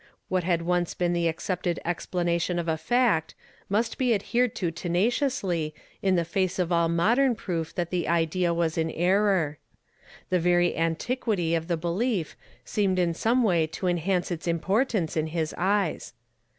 [0.29, 3.35] What had once been the accepted explanation of a fact,
[3.69, 8.07] must be adhered to tena ciously, in the face of all modern proof that the
[8.07, 9.59] idea was an error.
[10.31, 12.35] The very antiquity of the be lief
[12.65, 16.13] seemed in some way to enhance its importance in his eyes.